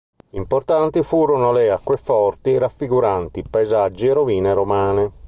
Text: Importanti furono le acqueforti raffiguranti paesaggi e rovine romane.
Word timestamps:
Importanti 0.31 1.03
furono 1.03 1.51
le 1.51 1.69
acqueforti 1.69 2.57
raffiguranti 2.57 3.43
paesaggi 3.47 4.07
e 4.07 4.13
rovine 4.13 4.51
romane. 4.53 5.11